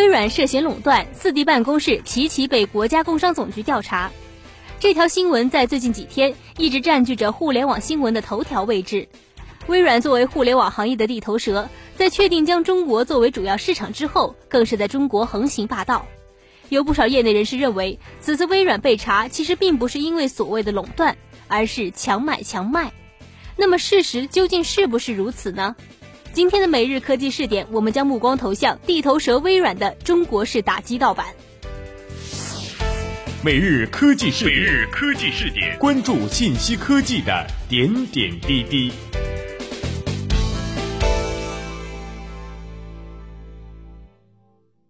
[0.00, 4.10] 微软涉嫌垄断，四地办公室齐齐被国家工商总局调查。
[4.78, 9.06] 这条新闻在最近几天一直占据着互联网新闻的头条位置。
[9.66, 16.06] 微软作为互联网行业的地头蛇，在确定将中国作为主要市场之后，更是在中国横行霸道。
[16.70, 22.90] 有不少业内人士认为，此次微软被查其实并不是因为所谓的垄断，而是强买强卖。
[23.54, 25.76] 那么事实究竟是不是如此呢？
[26.32, 31.26] 今天的每日科技试点，我们将目光投向地头蛇微软的中国式打击盗版。
[33.42, 38.92] 每日科技试点，每日科技试点，关注信息科技的点点滴滴。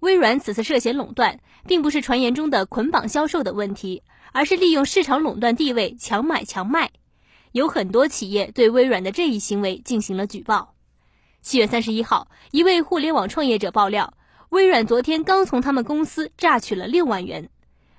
[0.00, 6.90] 微软此次涉嫌垄断，并不是传言中的捆绑销售的问题，而是利用市场垄断地位强买强卖。
[7.52, 10.75] 有很多企业对微软的这一行为进行了举报。
[11.46, 14.14] 七月三十一号，一位互联网创业者爆料，
[14.48, 17.48] 微软昨天刚从他们公司榨取了六万元。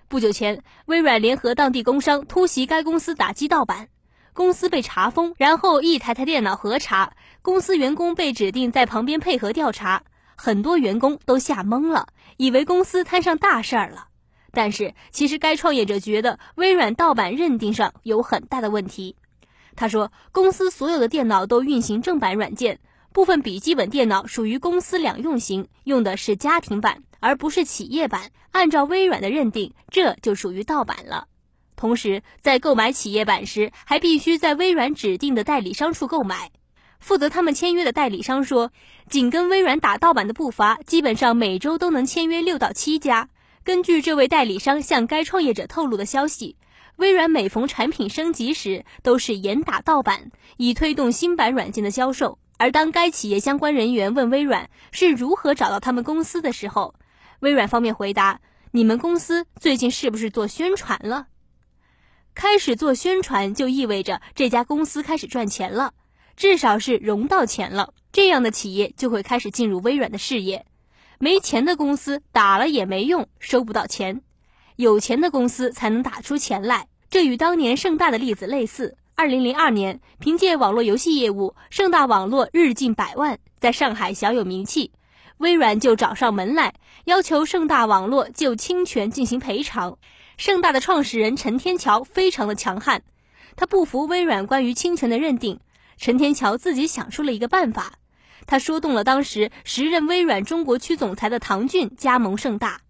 [0.09, 3.87] 不久前，微软联合当地工商突袭该公司打击盗版，
[4.33, 10.03] 公司被查封，然后一台台电脑核查，公司员工被指定在旁边配合调查，
[10.35, 14.07] 很多员工都吓懵了，以为公司摊上大事儿了。
[14.51, 19.15] 但是，其实该创业者觉得微软盗版认定上有很大的问题。
[19.77, 22.77] 他说，公司所有的电脑都运行正版软件。
[23.17, 28.29] 部分笔记本电脑属于公司两用型，用的是家庭版，而不是企业版。
[28.51, 31.27] 按照微软的认定，这就属于盗版了。
[31.75, 36.51] 同时，在购买企业版时，还必须在微软指定的代理商处购买。
[36.99, 38.71] 负责他们签约的代理商说，
[39.09, 43.29] 紧跟微软打盗版的步伐，基本上每周都能签约六到七家。
[43.63, 46.55] 根据这位代理商向该创业者透露的消息，
[46.97, 52.37] 微软每逢产品升级时，都是严打盗版，以推动新版软件的销售。
[52.57, 56.95] 而当该企业相关人员问微软是如何找到他们公司的时候，
[57.39, 58.41] 微软方面回答
[58.71, 61.27] ：“你们公司最近是不是做宣传了？
[62.33, 65.93] 开始做宣传就意味着这家公司开始赚钱了，
[66.35, 67.93] 至少是融到钱了。
[68.11, 70.65] 这样的企业就会开始进入微软的视野。
[71.19, 74.21] 没钱的公司打了也没用，收不到钱；
[74.75, 76.87] 有钱的公司才能打出钱来。
[77.09, 84.91] 这与当年盛大的例子类似。”二零零二年，凭借网络游戏业务，盛大网络日进百万，在上海小有名气。
[85.37, 89.97] 微软就找上门来，要求盛大网络就侵权进行赔偿。
[90.37, 93.01] 盛大的创始人陈天桥非常的强悍，
[93.55, 95.59] 他不服微软关于侵权的认定。
[95.97, 97.93] 陈天桥自己想出了一个办法，
[98.45, 102.81] 他说动了当时时任微软中国区总裁的唐骏加盟盛大。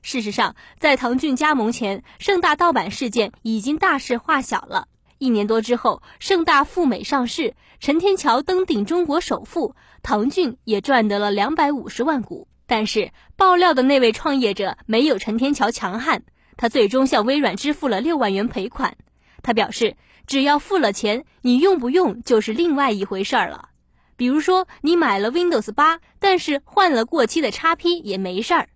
[0.00, 4.88] 事实上，在唐骏加盟前，盛大盗版事件已经大事化小了。
[5.18, 12.48] 一年多之后，盛大赴美上市，陈天桥登顶中国首富，唐骏也赚得了两百五十万股。
[12.66, 16.22] 但是爆料的那位创业者没有陈天桥强悍，
[16.56, 18.96] 他最终向微软支付了六万元赔款。
[19.42, 23.68] 他表示，只要付了钱，你用不用就是另外一回事儿了。
[24.16, 28.68] 比如说，你买了 Windows 八，但是换了过期的 XP 也没事儿。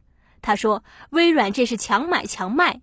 [0.43, 2.81] 他说，微软这是强买强卖。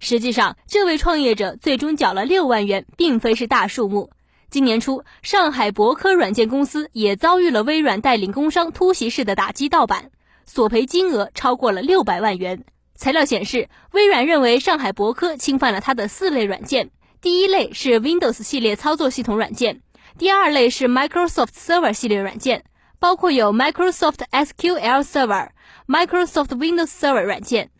[0.00, 4.10] 实际上，这位创业者最终缴了六万元，并非是大数目。
[4.50, 10.10] 今年初，上海博科软件公司也遭遇了微软带领工商突袭式的打击盗版，
[10.46, 12.64] 索赔金额超过了六百万元。
[12.96, 16.90] 材料显示，微软认为上海博科侵犯了它的四类软件：
[17.20, 19.82] 第一类是 Windows 系列操作系统软件，
[20.18, 22.64] 第二类是 Microsoft Server 系列软件，
[22.98, 25.50] 包括有 Microsoft SQL Server、
[25.86, 27.70] Microsoft Windows Server 软件。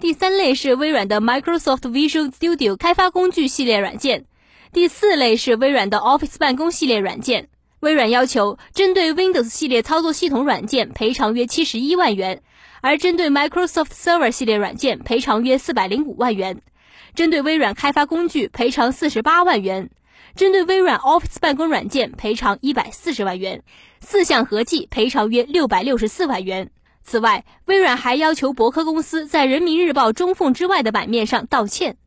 [0.00, 4.24] 第三类是微软的 Microsoft Visual Studio 开发工具系列软件，
[4.72, 7.48] 第四类是微软的 Office 办公系列软件。
[7.78, 12.42] 微软要求针对 Windows 系列操作系统软件赔偿约七十一万元，
[12.80, 16.60] 而针对 Microsoft Server 系列软件赔偿约四百零五万元，
[17.14, 19.90] 针对微软开发工具赔偿四十八万元，
[20.34, 23.62] 针对微软 Office 办公软件赔偿一百四十万元，
[24.00, 26.70] 四项合计赔偿约六百六十四万元。
[27.04, 31.98] 此外，微软还要求博科公司在人民日报中缝之外的版面上道歉。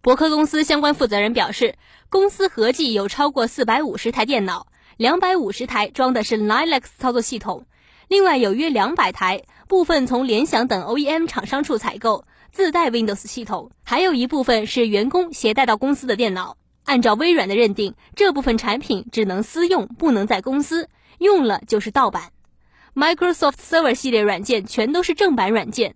[0.00, 1.74] 博科公司相关负责人表示，
[2.08, 7.66] 公司合计有超过四百五十台电脑，两百五十台装的是 Linux 操作系统，
[8.06, 16.56] 另外有约两百台，部分从联想等 OEM 厂商处采购，自带 Windows 系统，还有一部分是员工携带到公司的电脑。
[16.84, 20.88] 按照微软的认定，这部分产品只能私用，不能在公司
[21.18, 22.30] 用了就是盗版。
[22.98, 25.94] Microsoft Server 系列软件全都是正版软件，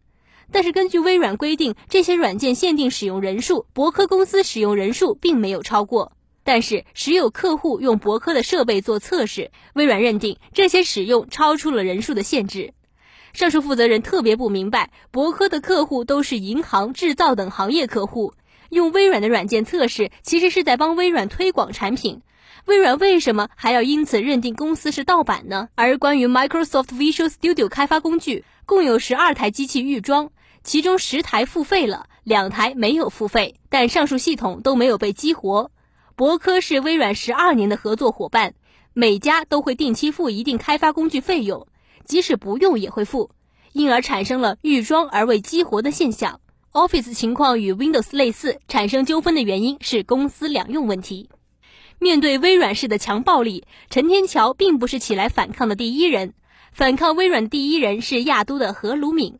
[0.52, 6.12] 但是根据微软规定，这些软件限定使用人数，博科公司使用人数并没有超过。
[6.44, 12.72] 但是时有客户用博科的设备做测试，微软认定这些使用超出了人数的限制。
[13.32, 18.32] 上述负责人特别不明白，博科的客户都是银行、制造等行业客户，
[18.72, 22.22] 用微软的软件测试，其实是在帮微软推广产品。
[22.64, 25.68] 微软为什么还要因此认定公司是盗版呢？
[25.74, 30.30] 而关于 Microsoft Visual Studio 开发工具，共有十二台机器预装，
[30.64, 35.70] 其中十台付费了，两台没有付费，但上述系统都没有被激活。
[36.16, 38.54] 博科是微软十二年的合作伙伴，
[38.94, 41.66] 每家都会定期付一定开发工具费用。
[42.06, 43.32] 即使不用也会付，
[43.74, 46.40] 因而产生了预装而未激活的现象。
[46.72, 51.28] Office 情况与 Windows 类似，产生纠纷的原因是公司两用问题。
[51.98, 56.32] 面对微软式的强暴力，陈天桥并不是起来反抗的第一人。
[56.72, 59.38] 反抗微软第一人是亚都的何鲁敏。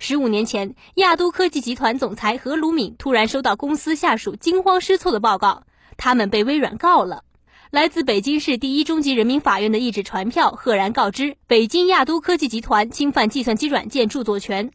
[0.00, 5.62] 十五年前，亚都科技集团总裁何鲁敏突然收到公司下属惊慌失措的报告，
[5.96, 7.22] 他们被微软告了。
[7.70, 14.72] 来自北京市第一中级人民法院的一纸传票，赫然告知北京亚都科技集团侵犯计算机软件著作权，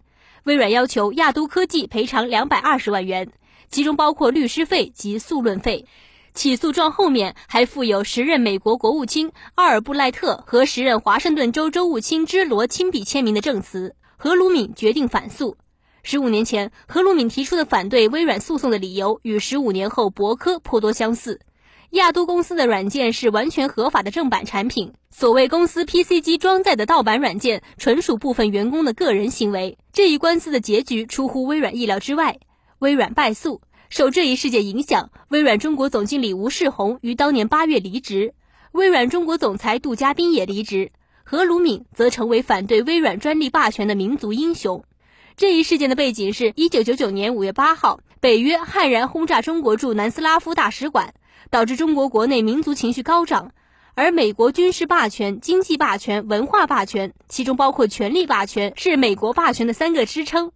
[0.48, 3.30] 微软要求亚都科技赔偿两百二十万元，
[3.70, 5.86] 其中包括律师费及诉论费。
[6.34, 13.94] 起诉状后面还附有时任美国国务卿阿尔布赖特和时任华盛顿州州务卿芝罗亲笔签名的证词。
[14.16, 15.58] 何鲁敏决定反诉。
[16.02, 21.42] 十五年前，何鲁敏提出的反对微软诉讼的理由与十五年后博科颇多相似。
[21.92, 29.78] 亚都公司的软件是完全合法的正版产品，所谓公司 PC 机装载的盗版软件，纯属部分员工的个人行为。
[29.94, 32.40] 这一官司的结局出乎微软意料之外，
[32.80, 33.62] 微软败诉。
[33.90, 38.34] 受这一事件影响，微软中国总经理吴世宏于当年八月离职，
[38.74, 40.92] 微软中国总裁杜嘉斌也离职，
[41.24, 44.84] 何鲁敏则成为反对微软专利霸权的民族英雄。
[45.38, 51.14] 这一事件的背景是一九九九年五月八号，北约悍然轰炸中国驻南斯拉夫大使馆。
[51.50, 53.52] 导致中国国内民族情绪高涨，
[53.96, 60.52] 而美国军事霸权、经济霸权、文化霸权，其中包括权力霸权，是美国霸权的三个支撑。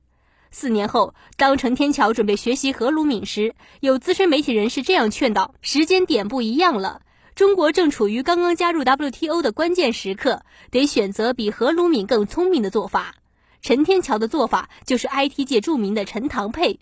[0.52, 7.02] 四年后，当陈天桥准备学习何鲁敏时，有资深媒体人士这样劝导：时间点不一样了，
[7.36, 13.16] 中国正处于刚刚加入 WTO 的关键时刻，得选择比何鲁敏更聪明的做法。
[13.62, 16.80] 陈天桥的做法就是 IT 界著名的陈唐配。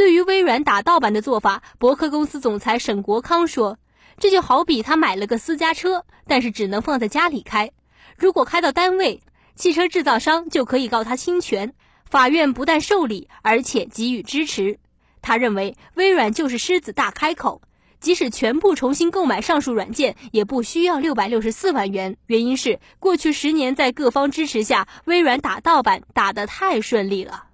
[0.00, 3.78] 对于微软打盗版的做法，博客公司总裁沈国康说
[4.18, 7.70] ：“这就好比他买了个私家车，但是只能放在家里开。
[8.16, 9.20] 如果开到单位，
[9.54, 11.74] 汽车制造商就可以告他侵权。
[12.06, 14.78] 法院不但受理，而且给予支持。
[15.20, 17.60] 他认为微软就是狮子大开口，
[18.00, 22.16] 即使全部重新购买上述软件，也不需要六百六十四万元。
[22.26, 27.48] 原因是过去十年在各方支持下，微软打盗版打得太顺利了。”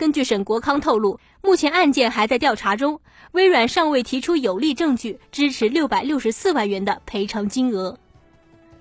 [0.00, 2.98] 根据沈国康透露，目前案件还在调查中，
[3.32, 7.94] 微软尚未提出有力证据支持六百六十四万元的赔偿金额。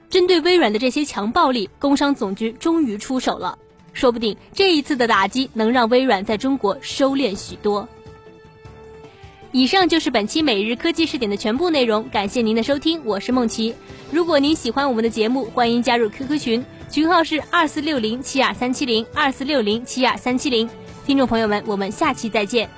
[0.10, 3.60] 针对微软的这些强暴力，工商总局终于出手了，
[3.92, 7.86] 说不定这一次的打击能让微软在中国收敛许多。
[9.52, 13.76] 以上就是本期每日科技视点的全部内容，感谢您的收听，我是梦琪。
[14.10, 20.70] 如果您喜欢我们的节目，欢迎加入 QQ 群，群号是二四六零七二三七零二四六零七二三七零。
[21.10, 22.70] 听众朋友们，我们下期再见。